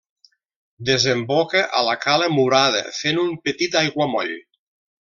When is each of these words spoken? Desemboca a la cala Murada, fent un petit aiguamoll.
Desemboca 0.89 1.61
a 1.79 1.83
la 1.89 1.93
cala 2.07 2.29
Murada, 2.37 2.83
fent 3.03 3.21
un 3.27 3.31
petit 3.49 3.79
aiguamoll. 3.85 4.35